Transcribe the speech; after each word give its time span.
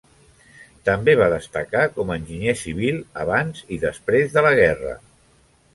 També 0.89 1.13
va 1.19 1.27
destacar 1.33 1.83
com 1.99 2.15
a 2.15 2.17
enginyer 2.23 2.57
civil 2.65 2.99
abans 3.27 3.65
i 3.77 3.81
després 3.87 4.37
de 4.39 4.49
la 4.49 4.59
guerra. 4.65 4.99